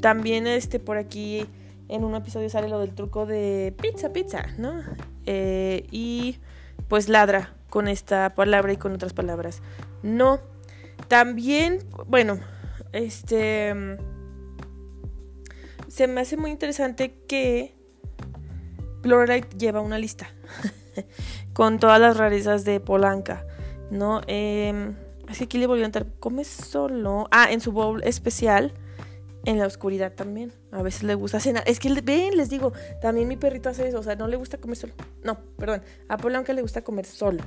[0.00, 1.46] También este por aquí
[1.90, 4.80] en un episodio sale lo del truco de pizza, pizza, ¿no?
[5.26, 6.38] Eh, y
[6.88, 9.60] pues ladra con esta palabra y con otras palabras.
[10.02, 10.40] No.
[11.08, 12.38] También, bueno,
[12.92, 13.74] este...
[15.88, 17.74] Se me hace muy interesante que
[19.02, 20.30] Lorelai lleva una lista
[21.52, 23.44] con todas las rarezas de Polanca,
[23.90, 24.20] ¿no?
[24.28, 24.94] Eh,
[25.28, 27.26] es que aquí le volvió a entrar, come solo.
[27.32, 28.72] Ah, en su bowl especial
[29.44, 30.52] en la oscuridad también.
[30.70, 31.64] A veces le gusta cenar.
[31.66, 33.98] Es que, ven, les digo, también mi perrito hace eso.
[33.98, 34.92] O sea, no le gusta comer solo.
[35.22, 35.82] No, perdón.
[36.08, 37.42] A aunque le gusta comer solo.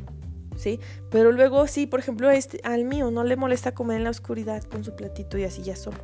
[0.56, 0.80] ¿Sí?
[1.10, 4.64] Pero luego sí, por ejemplo, este, al mío no le molesta comer en la oscuridad
[4.64, 5.98] con su platito y así ya solo.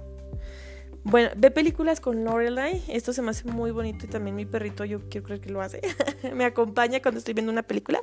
[1.04, 2.84] Bueno, ve películas con Lorelai.
[2.88, 5.62] Esto se me hace muy bonito y también mi perrito, yo quiero creer que lo
[5.62, 5.82] hace.
[6.36, 8.02] me acompaña cuando estoy viendo una película.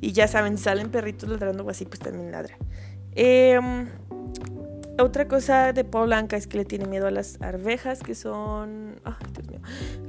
[0.00, 2.56] Y ya saben, salen perritos ladrando o así, pues también ladra.
[3.14, 3.58] Eh,
[4.98, 9.00] otra cosa de Paul Blanca es que le tiene miedo a las arvejas, que son,
[9.04, 9.60] ay, Dios mío,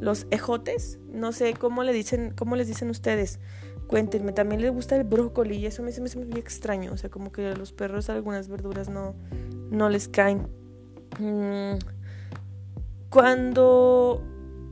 [0.01, 0.99] los ejotes.
[1.11, 3.39] No sé cómo le dicen, cómo les dicen ustedes.
[3.87, 6.91] Cuéntenme, también le gusta el brócoli y eso me, me hace muy extraño.
[6.91, 9.15] O sea, como que a los perros algunas verduras no,
[9.69, 10.47] no les caen.
[11.19, 11.77] Mm,
[13.09, 14.23] cuando,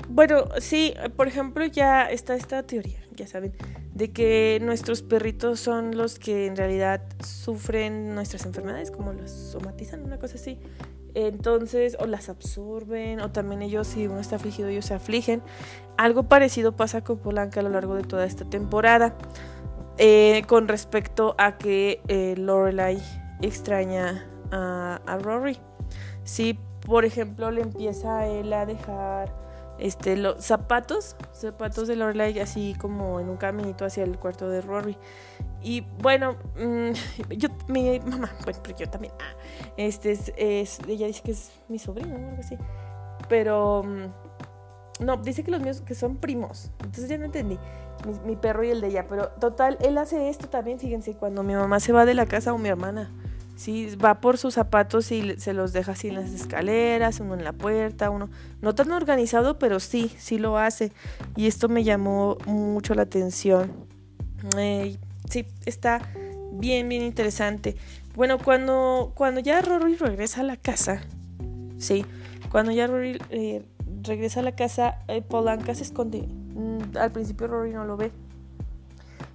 [0.10, 3.54] bueno, sí, por ejemplo, ya está esta teoría, ya saben,
[3.94, 10.04] de que nuestros perritos son los que en realidad sufren nuestras enfermedades, como las somatizan,
[10.04, 10.60] una cosa así.
[11.14, 15.42] Entonces, o las absorben, o también ellos, si uno está afligido, ellos se afligen.
[15.98, 19.18] Algo parecido pasa con Polanca a lo largo de toda esta temporada,
[19.98, 23.02] eh, con respecto a que eh, Lorelai
[23.42, 25.58] extraña a, a Rory.
[26.24, 29.41] Sí, por ejemplo, le empieza a él a dejar
[29.82, 34.62] este, los zapatos, zapatos de Lorelai así como en un caminito hacia el cuarto de
[34.62, 34.96] Rory.
[35.64, 36.92] Y bueno, mm,
[37.38, 39.36] yo, mi mamá, bueno, pero yo también, ah,
[39.78, 42.58] este es, ella dice que es mi sobrino o algo así.
[43.28, 46.72] Pero, mm, no, dice que los míos que son primos.
[46.80, 47.58] Entonces ya no entendí.
[48.06, 49.08] Mi, mi, perro y el de ella.
[49.08, 52.54] Pero total, él hace esto también, fíjense, cuando mi mamá se va de la casa
[52.54, 53.12] o mi hermana.
[53.56, 57.44] Sí, va por sus zapatos y se los deja así en las escaleras, uno en
[57.44, 58.30] la puerta, uno
[58.62, 60.92] no tan organizado, pero sí, sí lo hace.
[61.36, 63.72] Y esto me llamó mucho la atención.
[65.30, 66.02] Sí, está
[66.54, 67.76] bien, bien interesante.
[68.16, 71.02] Bueno, cuando, cuando ya Rory regresa a la casa,
[71.78, 72.06] sí,
[72.52, 73.64] cuando ya Rory eh,
[74.04, 76.22] regresa a la casa, eh, Polanca se esconde.
[76.22, 78.12] Mm, al principio Rory no lo ve.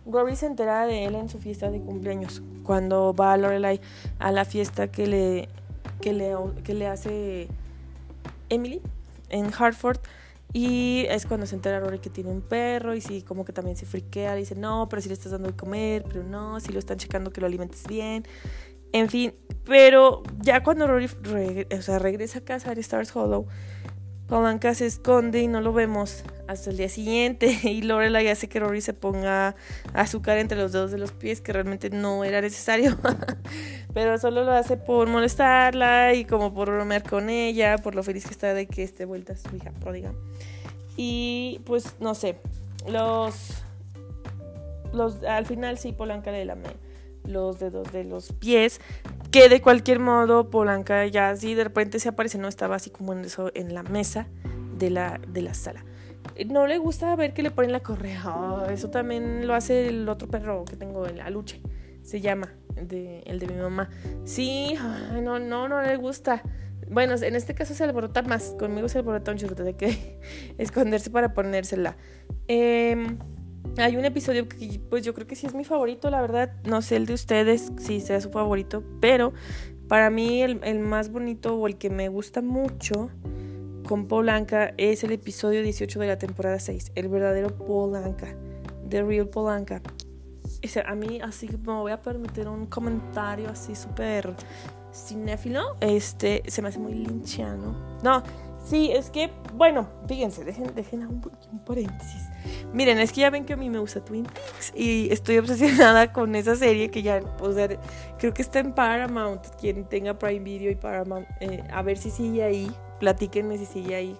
[0.06, 3.80] Rory se entera de él en su fiesta de cumpleaños, cuando va a Lorelai
[4.18, 5.48] a la fiesta que le,
[6.00, 7.48] que le, que le hace
[8.48, 8.80] Emily
[9.28, 9.98] en Hartford.
[10.52, 13.76] Y es cuando se entera Rory que tiene un perro y sí, como que también
[13.76, 16.78] se friquea, dice, no, pero si le estás dando de comer, pero no, si lo
[16.78, 18.24] están checando que lo alimentes bien.
[18.92, 23.46] En fin, pero ya cuando Rory regresa a casa en Stars Hollow,
[24.28, 27.58] Polanca se esconde y no lo vemos hasta el día siguiente.
[27.64, 29.54] Y Lorelai hace que Rory se ponga
[29.94, 32.96] azúcar entre los dedos de los pies, que realmente no era necesario.
[33.94, 38.24] Pero solo lo hace por molestarla y como por bromear con ella, por lo feliz
[38.24, 40.12] que está de que esté vuelta a su hija pródiga.
[40.96, 42.36] Y pues no sé,
[42.88, 43.34] los.
[44.92, 46.86] los al final sí, Polanca le lame
[47.26, 48.80] los dedos de los pies
[49.30, 53.12] que de cualquier modo Polanca ya así de repente se aparece, no estaba así como
[53.12, 54.26] en eso en la mesa
[54.78, 55.84] de la, de la sala.
[56.48, 58.22] No le gusta ver que le ponen la correa.
[58.24, 61.60] Ah, eso también lo hace el otro perro que tengo, el aluche.
[62.02, 63.90] Se llama, el de mi mamá.
[64.24, 64.74] Sí,
[65.22, 66.42] no, no, no le gusta.
[66.88, 68.54] Bueno, en este caso se alborota más.
[68.58, 70.20] Conmigo se alborota un churro de que
[70.58, 71.96] esconderse para ponérsela.
[72.48, 73.16] Eh,
[73.79, 76.52] hay un episodio que pues yo creo que sí es mi favorito, la verdad.
[76.64, 79.33] No sé el de ustedes si sea su favorito, pero
[79.88, 83.11] para mí el, más bonito o el que me gusta mucho
[83.87, 88.35] con Polanca es el episodio 18 de la temporada 6, el verdadero Polanca,
[88.88, 89.81] The Real Polanca.
[90.85, 94.35] a mí así que me voy a permitir un comentario así súper
[94.92, 97.98] cinéfilo, este, se me hace muy linchiano.
[98.02, 98.22] No,
[98.66, 102.22] Sí, es que, bueno, fíjense, dejen, dejen un, un, paréntesis.
[102.72, 106.12] Miren, es que ya ven que a mí me gusta Twin Peaks y estoy obsesionada
[106.12, 107.68] con esa serie que ya, o sea,
[108.18, 109.46] creo que está en Paramount.
[109.61, 113.94] Quien tenga Prime Video y Paramount, eh, a ver si sigue ahí, platíquenme si sigue
[113.94, 114.16] ahí.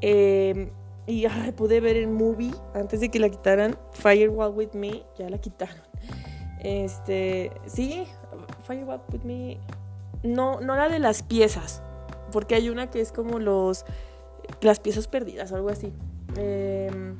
[0.00, 0.70] Eh,
[1.06, 5.38] y pude ver en movie antes de que la quitaran Firewall with Me, ya la
[5.38, 5.82] quitaron.
[6.62, 8.06] Este, sí,
[8.66, 9.58] Firewall with Me,
[10.22, 11.82] no, no la de las piezas
[12.30, 13.84] porque hay una que es como los
[14.60, 15.92] las piezas perdidas, algo así.
[16.36, 17.16] Em,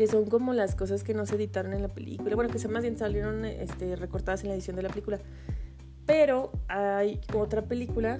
[0.00, 2.34] que son como las cosas que no se editaron en la película.
[2.34, 5.20] Bueno, que se más bien salieron este, recortadas en la edición de la película.
[6.06, 8.18] Pero hay otra película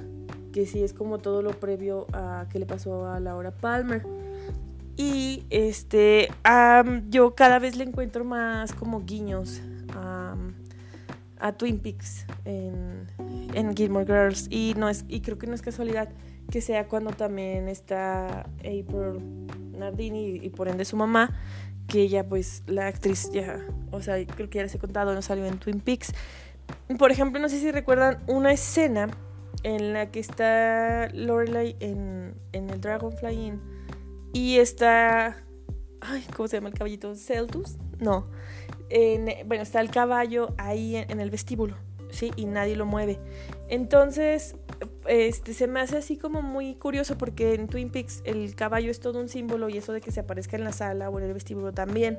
[0.53, 4.03] que sí es como todo lo previo a que le pasó a Laura Palmer.
[4.99, 6.29] Y este,
[7.09, 9.63] yo cada vez le encuentro más como guiños
[11.39, 13.07] a Twin Peaks en,
[13.55, 16.11] en Gilmore Girls y no es y creo que no es casualidad
[16.51, 19.47] que sea cuando también está April
[19.81, 21.31] Nardini y, por ende su mamá
[21.91, 25.23] que ella pues la actriz ya o sea creo que ya les he contado no
[25.23, 26.13] salió en Twin Peaks
[26.99, 29.09] por ejemplo no sé si recuerdan una escena
[29.63, 33.61] en la que está Lorelai en, en el Dragonfly Inn
[34.33, 35.37] y está
[36.01, 38.27] ay cómo se llama el caballito Celtus no
[39.47, 41.77] bueno, está el caballo ahí en, el vestíbulo,
[42.11, 42.33] ¿sí?
[42.37, 43.19] Y nadie lo mueve.
[43.69, 44.57] Entonces,
[45.07, 49.01] este, se me hace así como muy curioso porque en Twin Peaks el caballo es
[49.01, 51.35] todo un símbolo y eso de que se aparezca en la sala o en el
[51.35, 52.19] vestíbulo también.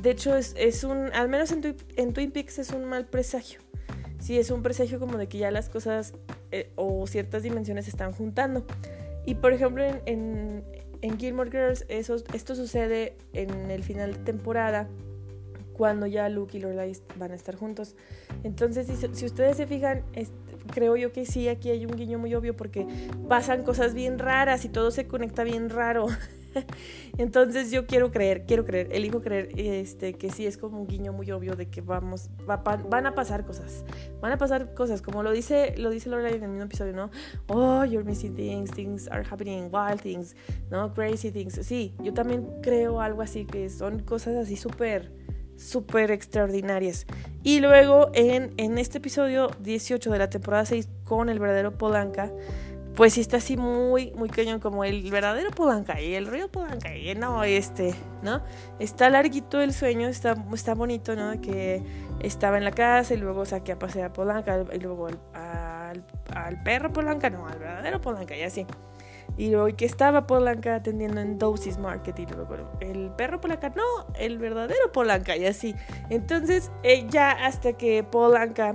[0.00, 3.60] De hecho, es, es un, al menos en, Twin Peaks es un mal presagio.
[4.18, 6.14] Sí, es un presagio como de que ya las cosas
[6.50, 8.66] eh, o ciertas dimensiones se están juntando.
[9.26, 10.64] Y por ejemplo, en, en,
[11.02, 14.88] en Gilmore Girls, eso, esto sucede en el final de temporada
[15.80, 17.96] cuando ya Luke y Lorelai van a estar juntos.
[18.44, 20.04] Entonces, si, ustedes se fijan,
[20.70, 22.86] creo yo que sí, aquí hay un guiño muy obvio porque
[23.28, 26.06] pasan cosas bien raras y todo se conecta bien raro.
[27.18, 31.12] Entonces yo quiero creer, quiero creer, elijo creer este, que sí es como un guiño
[31.12, 33.84] muy obvio de que vamos, van a pasar cosas,
[34.20, 37.10] van a pasar cosas, como lo dice, lo dice Lorelai en el mismo episodio, ¿no?
[37.48, 40.34] Oh, you're missing things, things are happening, wild things,
[40.70, 40.92] ¿no?
[40.94, 41.58] Crazy things.
[41.62, 45.19] Sí, yo también creo algo así, que son cosas así súper
[45.60, 47.06] súper extraordinarias.
[47.42, 52.32] Y luego en, en, este episodio 18 de la temporada 6 con el verdadero Polanca,
[52.96, 56.94] pues sí está así muy, muy cañón, como el verdadero Polanca y el río Polanca
[56.94, 58.42] y no, este, ¿no?
[58.78, 61.40] Está larguito el sueño, está, está bonito, ¿no?
[61.40, 61.82] Que
[62.20, 66.62] estaba en la casa y luego saqué a pasear a Polanca y luego al, al,
[66.62, 68.66] perro Polanca, no, al verdadero Polanca y así.
[69.40, 73.82] Y luego que estaba Polanca atendiendo en Dosis Market y luego el perro Polanca, no,
[74.18, 75.74] el verdadero Polanca y así.
[76.10, 78.74] Entonces eh, ya hasta que Polanca,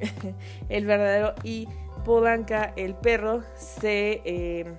[0.70, 1.68] el verdadero y
[2.06, 4.72] Polanca, el perro, se, eh,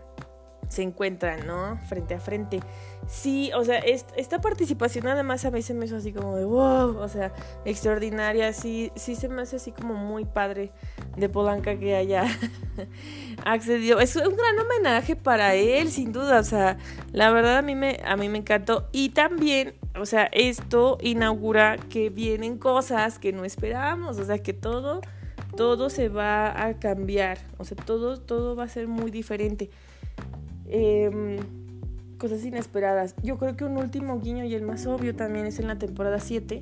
[0.67, 1.77] se encuentran, ¿no?
[1.87, 2.59] Frente a frente.
[3.07, 6.97] Sí, o sea, esta participación además a mí se me hizo así como de wow,
[6.97, 7.33] o sea,
[7.65, 10.71] extraordinaria, sí, sí se me hace así como muy padre
[11.17, 12.25] de Polanca que haya
[13.45, 13.99] accedido.
[13.99, 16.77] Es un gran homenaje para él, sin duda, o sea,
[17.11, 18.87] la verdad a mí me, a mí me encantó.
[18.91, 24.53] Y también, o sea, esto inaugura que vienen cosas que no esperábamos, o sea, que
[24.53, 25.01] todo
[25.55, 29.69] todo se va a cambiar, o sea, todo, todo va a ser muy diferente.
[30.67, 31.37] Em,
[32.19, 33.15] cosas inesperadas.
[33.23, 36.19] Yo creo que un último guiño y el más obvio también es en la temporada
[36.19, 36.61] 7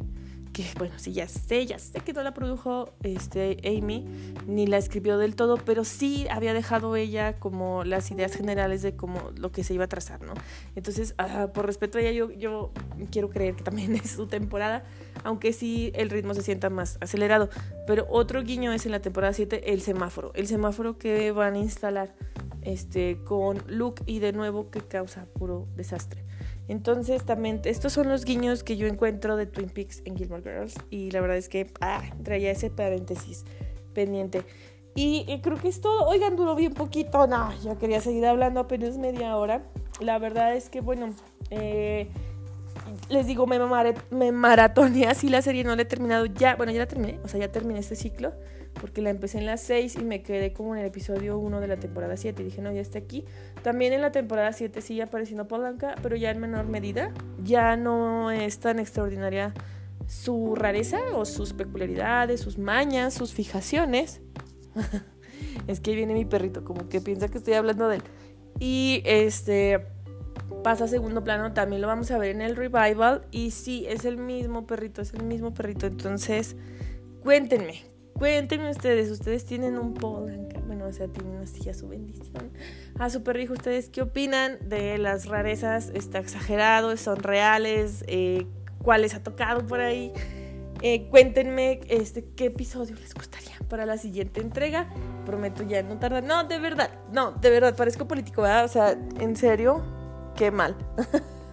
[0.57, 4.07] que bueno, sí, ya sé, ya sé que no la produjo este, Amy,
[4.47, 8.95] ni la escribió del todo, pero sí había dejado ella como las ideas generales de
[8.95, 10.33] cómo lo que se iba a trazar, ¿no?
[10.75, 12.71] Entonces, ah, por respeto a ella, yo, yo
[13.11, 14.83] quiero creer que también es su temporada,
[15.23, 17.49] aunque sí el ritmo se sienta más acelerado.
[17.85, 21.59] Pero otro guiño es en la temporada 7 el semáforo, el semáforo que van a
[21.59, 22.15] instalar
[22.63, 26.26] este, con Luke y de nuevo que causa puro desastre.
[26.67, 30.75] Entonces también estos son los guiños que yo encuentro de Twin Peaks en Gilmore Girls
[30.89, 33.45] y la verdad es que ah, traía ese paréntesis
[33.93, 34.43] pendiente.
[34.99, 36.07] Y, creo que es todo.
[36.07, 37.27] Oigan, duró bien poquito.
[37.27, 39.61] No, ya quería seguir hablando apenas media hora.
[39.99, 41.13] La verdad es que, bueno,
[41.51, 42.09] eh,
[43.07, 43.59] les digo, me,
[44.09, 46.55] me maratoneé así la serie, no la he terminado ya.
[46.55, 48.33] Bueno, ya la terminé, o sea, ya terminé este ciclo
[48.79, 51.67] porque la empecé en las 6 y me quedé como en el episodio 1 de
[51.67, 53.25] la temporada 7 y dije, no, ya está aquí.
[53.63, 57.13] También en la temporada 7 sigue apareciendo Polanca, pero ya en menor medida.
[57.43, 59.53] Ya no es tan extraordinaria
[60.07, 64.21] su rareza o sus peculiaridades, sus mañas, sus fijaciones.
[65.67, 68.03] es que ahí viene mi perrito, como que piensa que estoy hablando de él.
[68.59, 69.85] Y este
[70.63, 73.25] pasa a segundo plano, también lo vamos a ver en el revival.
[73.31, 75.85] Y sí, es el mismo perrito, es el mismo perrito.
[75.85, 76.55] Entonces,
[77.21, 77.83] cuéntenme,
[78.17, 82.51] Cuéntenme ustedes, ustedes tienen un Polanca, bueno, o sea, tienen así a su bendición,
[82.97, 85.91] a su perrijo, ¿ustedes qué opinan de las rarezas?
[85.93, 86.97] ¿Está exagerado?
[86.97, 88.03] ¿Son reales?
[88.07, 88.47] Eh,
[88.81, 90.13] ¿Cuáles ha tocado por ahí?
[90.81, 94.89] Eh, cuéntenme este, qué episodio les gustaría para la siguiente entrega.
[95.25, 96.23] Prometo ya no tardar.
[96.23, 98.65] No, de verdad, no, de verdad, parezco político, ¿verdad?
[98.65, 99.83] O sea, en serio,
[100.35, 100.75] qué mal.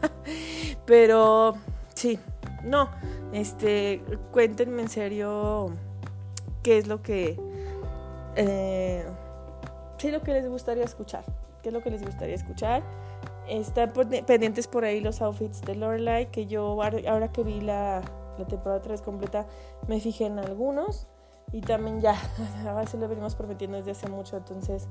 [0.86, 1.56] Pero
[1.94, 2.18] sí,
[2.64, 2.90] no,
[3.32, 5.70] este, cuéntenme en serio
[6.64, 7.38] qué es lo que...
[8.34, 9.04] Eh,
[9.98, 11.24] sí, lo que les gustaría escuchar.
[11.62, 12.82] ¿Qué es lo que les gustaría escuchar?
[13.48, 13.92] Están
[14.26, 18.02] pendientes por ahí los outfits de Lorelai, que yo ahora que vi la,
[18.38, 19.46] la temporada 3 completa
[19.86, 21.06] me fijé en algunos
[21.52, 22.16] y también ya,
[22.66, 24.88] a veces lo venimos prometiendo desde hace mucho, entonces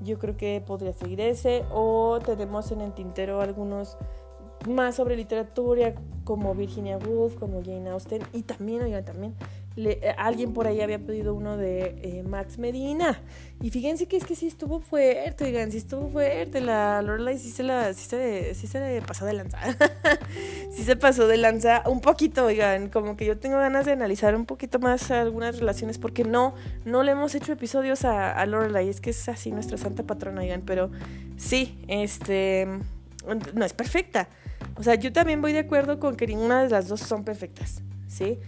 [0.00, 3.96] yo creo que podría seguir ese o tenemos en el tintero algunos
[4.68, 9.34] más sobre literatura como Virginia Woolf, como Jane Austen y también, oigan, también
[9.76, 13.20] eh, alguien por ahí había pedido uno de eh, Max Medina.
[13.60, 16.60] Y fíjense que es que sí estuvo fuerte, oigan, sí estuvo fuerte.
[16.60, 18.06] La Lorelai sí se la, sí
[18.66, 19.58] se, pasó de lanza.
[20.70, 22.88] sí se pasó de lanza un poquito, oigan.
[22.88, 25.98] Como que yo tengo ganas de analizar un poquito más algunas relaciones.
[25.98, 26.54] Porque no,
[26.84, 28.88] no le hemos hecho episodios a, a Lorelai.
[28.88, 30.62] Es que es así nuestra santa patrona, oigan.
[30.62, 30.90] Pero
[31.36, 32.66] sí, este.
[33.54, 34.28] No es perfecta.
[34.76, 37.82] O sea, yo también voy de acuerdo con que ninguna de las dos son perfectas.
[38.08, 38.38] ¿Sí?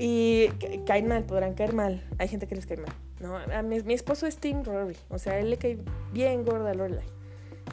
[0.00, 0.46] Y
[0.86, 2.04] caen mal, podrán caer mal.
[2.18, 2.94] Hay gente que les cae mal.
[3.18, 3.36] ¿no?
[3.36, 4.96] A mi, esposo es Tim Rory.
[5.08, 5.76] O sea, él le cae
[6.12, 7.04] bien gorda a Lorelai.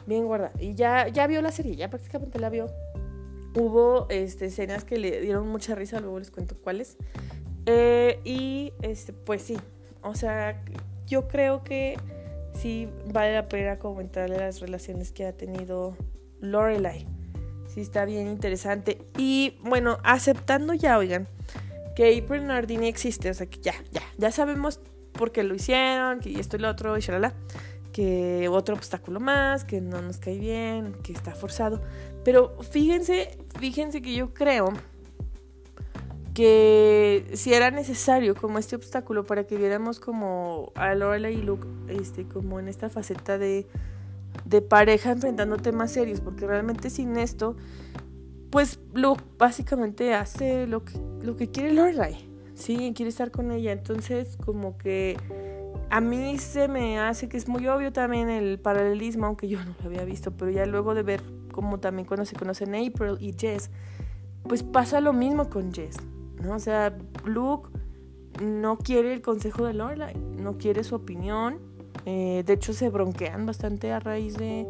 [0.06, 0.50] Bien gorda.
[0.58, 2.66] Y ya, ya vio la serie, ya prácticamente la vio.
[3.54, 6.96] Hubo este, escenas que le dieron mucha risa, luego les cuento cuáles.
[7.64, 9.56] Eh, y este, pues sí.
[10.02, 10.60] O sea,
[11.06, 11.96] yo creo que
[12.54, 15.96] sí vale la pena comentarle las relaciones que ha tenido
[16.40, 17.06] Lorelai.
[17.68, 18.98] Sí está bien interesante.
[19.16, 21.28] Y bueno, aceptando ya, oigan
[21.96, 24.80] que April Nardini existe, o sea que ya, ya, ya sabemos
[25.12, 27.34] por qué lo hicieron, que esto y lo otro, y shalala,
[27.90, 31.80] que otro obstáculo más, que no nos cae bien, que está forzado.
[32.22, 34.74] Pero fíjense, fíjense que yo creo
[36.34, 41.66] que si era necesario como este obstáculo para que viéramos como a Lorelai y Luke
[41.88, 43.66] este, como en esta faceta de,
[44.44, 47.56] de pareja enfrentando temas serios, porque realmente sin esto
[48.50, 52.92] pues Luke básicamente hace lo que, lo que quiere Lorelai, ¿sí?
[52.94, 55.16] Quiere estar con ella, entonces como que
[55.90, 59.74] a mí se me hace que es muy obvio también el paralelismo, aunque yo no
[59.80, 61.22] lo había visto, pero ya luego de ver
[61.52, 63.70] como también cuando se conocen April y Jess,
[64.42, 65.96] pues pasa lo mismo con Jess,
[66.42, 66.54] ¿no?
[66.54, 67.70] O sea, Luke
[68.42, 71.58] no quiere el consejo de Lorelai, no quiere su opinión.
[72.04, 74.66] Eh, de hecho, se bronquean bastante a raíz de,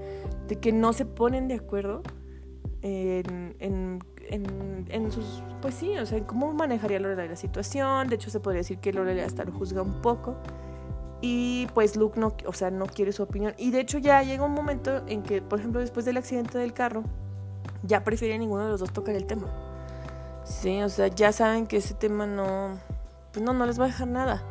[0.48, 2.02] de que no se ponen de acuerdo
[2.86, 3.56] en,
[4.28, 5.42] en, en, sus.
[5.60, 8.08] Pues sí, o sea, en cómo manejaría Lorelai la situación.
[8.08, 10.36] De hecho, se podría decir que Lorelai hasta lo juzga un poco.
[11.20, 13.54] Y pues Luke no, o sea, no quiere su opinión.
[13.56, 16.72] Y de hecho, ya llega un momento en que, por ejemplo, después del accidente del
[16.72, 17.04] carro,
[17.82, 19.48] ya prefiere ninguno de los dos tocar el tema.
[20.44, 22.78] Sí, o sea, ya saben que ese tema no
[23.36, 24.42] pues no, no les va a dejar nada.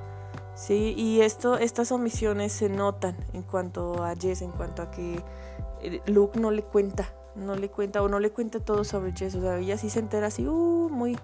[0.53, 5.23] Sí, y esto, estas omisiones se notan en cuanto a Jess, en cuanto a que
[5.81, 9.35] eh, Luke no le cuenta, no le cuenta o no le cuenta todo sobre Jess.
[9.35, 11.17] O sea, ella sí se entera así, uh, muy,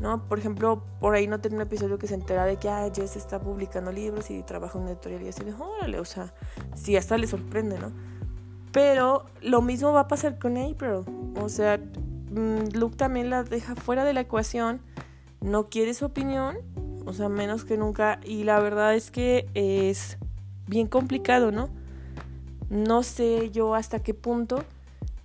[0.00, 0.28] ¿no?
[0.28, 3.16] Por ejemplo, por ahí no tiene un episodio que se entera de que ah, Jess
[3.16, 6.32] está publicando libros y trabaja en editorial y así de, órale, o sea,
[6.74, 7.92] sí, hasta le sorprende, ¿no?
[8.72, 11.04] Pero lo mismo va a pasar con April.
[11.40, 14.80] O sea, mm, Luke también la deja fuera de la ecuación,
[15.40, 16.58] no quiere su opinión
[17.08, 18.20] o sea, menos que nunca.
[18.22, 20.18] Y la verdad es que es
[20.66, 21.70] bien complicado, ¿no?
[22.68, 24.62] No sé yo hasta qué punto.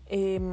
[0.07, 0.49] Em,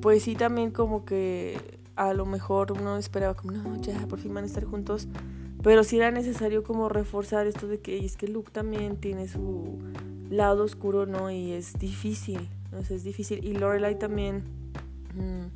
[0.00, 4.34] pues sí, también como que a lo mejor uno esperaba como, no, ya, por fin
[4.34, 5.08] van a estar juntos.
[5.62, 9.78] Pero sí era necesario como reforzar esto de que es que Luke también tiene su
[10.30, 11.30] lado oscuro, ¿no?
[11.30, 12.78] Y es difícil, ¿no?
[12.78, 13.44] es difícil.
[13.44, 14.44] Y Lorelai también...
[15.14, 15.46] Mm,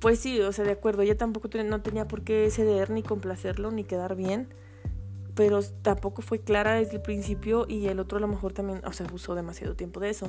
[0.00, 3.70] pues sí, o sea, de acuerdo, ella tampoco no tenía por qué ceder ni complacerlo
[3.70, 4.48] ni quedar bien,
[5.34, 8.92] pero tampoco fue clara desde el principio y el otro a lo mejor también, o
[8.92, 10.26] sea, abusó demasiado tiempo de eso.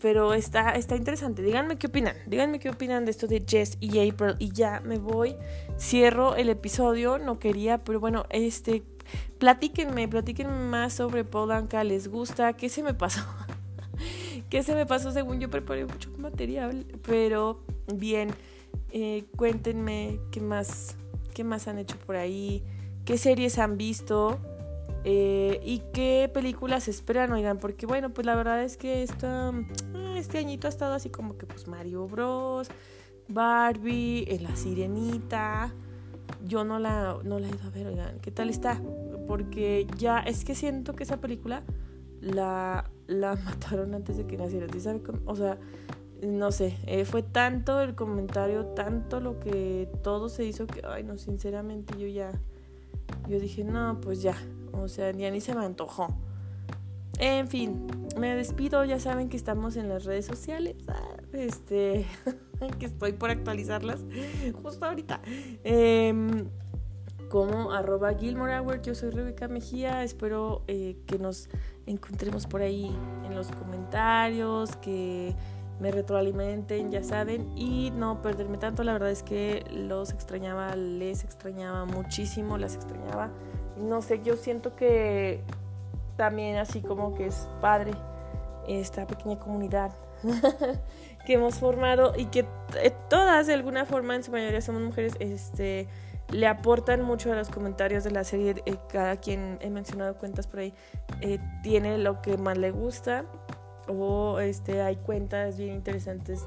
[0.00, 1.42] Pero está, está interesante.
[1.42, 2.14] Díganme qué opinan.
[2.26, 4.36] Díganme qué opinan de esto de Jess y April.
[4.38, 5.36] Y ya me voy.
[5.78, 7.18] Cierro el episodio.
[7.18, 8.82] No quería, pero bueno, este.
[9.38, 11.82] Platíquenme, platíquenme más sobre Polanca.
[11.82, 12.52] ¿Les gusta?
[12.52, 13.22] ¿Qué se me pasó?
[14.50, 16.86] ¿Qué se me pasó según yo preparé mucho material?
[17.02, 17.62] Pero
[17.92, 18.30] bien.
[18.92, 20.96] Eh, cuéntenme qué más,
[21.34, 22.64] qué más han hecho por ahí,
[23.04, 24.40] qué series han visto
[25.04, 30.14] eh, y qué películas esperan, oigan, porque bueno, pues la verdad es que esta, ah,
[30.16, 32.68] este añito ha estado así como que pues Mario Bros,
[33.28, 35.72] Barbie, eh, La Sirenita.
[36.44, 38.80] Yo no la, no la he ido a ver, oigan, ¿qué tal está?
[39.26, 41.64] Porque ya es que siento que esa película
[42.20, 44.66] la, la mataron antes de que naciera.
[45.26, 45.58] O sea,
[46.22, 51.02] no sé, eh, fue tanto el comentario, tanto lo que todo se hizo que, ay,
[51.02, 52.32] no, sinceramente yo ya,
[53.28, 54.36] yo dije, no, pues ya,
[54.72, 56.08] o sea, ya ni se me antojó.
[57.18, 57.86] En fin,
[58.18, 62.06] me despido, ya saben que estamos en las redes sociales, ah, este,
[62.78, 64.04] que estoy por actualizarlas
[64.62, 65.20] justo ahorita.
[65.62, 66.48] Em,
[67.28, 71.48] como arroba Gilmore yo soy Rebeca Mejía, espero eh, que nos
[71.86, 72.90] encontremos por ahí
[73.24, 75.36] en los comentarios, que
[75.80, 78.84] me retroalimenten, ya saben, y no perderme tanto.
[78.84, 83.30] La verdad es que los extrañaba, les extrañaba muchísimo, las extrañaba.
[83.76, 85.42] No sé, yo siento que
[86.16, 87.92] también así como que es padre
[88.68, 89.92] esta pequeña comunidad
[91.26, 95.14] que hemos formado y que eh, todas de alguna forma, en su mayoría somos mujeres,
[95.18, 95.88] este
[96.30, 98.54] le aportan mucho a los comentarios de la serie.
[98.66, 100.74] Eh, cada quien he mencionado cuentas por ahí
[101.22, 103.24] eh, tiene lo que más le gusta
[103.88, 106.44] o este, hay cuentas bien interesantes,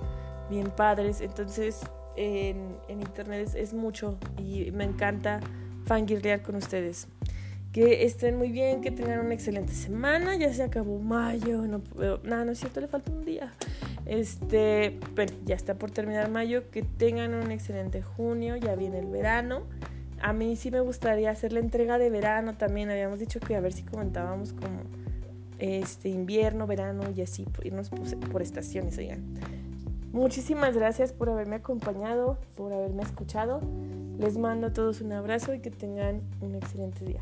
[0.50, 1.22] bien padres.
[1.22, 1.82] Entonces
[2.16, 5.40] en, internet es, mucho y me encanta
[5.86, 7.08] fangirlear con ustedes.
[7.72, 10.36] Que estén muy bien, que tengan una excelente semana.
[10.36, 11.82] Ya se acabó mayo, no,
[12.24, 13.52] no, no es cierto, le falta un día.
[14.06, 16.70] Este, bueno, ya está por terminar mayo.
[16.70, 19.64] Que tengan un excelente junio, ya viene el verano.
[20.22, 22.92] A mí sí me gustaría hacer la entrega de verano también.
[22.92, 24.82] Habíamos dicho que a ver si comentábamos como
[25.64, 29.24] este invierno, verano y así, irnos por, estaciones, oigan.
[30.12, 33.62] Muchísimas gracias por haberme acompañado, por haberme escuchado.
[34.20, 37.22] Les mando a todos un abrazo y que tengan un excelente día.